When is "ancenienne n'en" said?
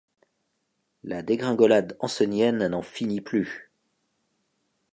1.99-2.81